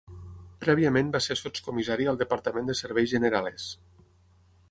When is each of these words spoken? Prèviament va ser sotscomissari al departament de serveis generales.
Prèviament 0.63 1.11
va 1.15 1.21
ser 1.25 1.37
sotscomissari 1.41 2.09
al 2.13 2.17
departament 2.23 2.71
de 2.71 2.77
serveis 2.81 3.13
generales. 3.13 3.71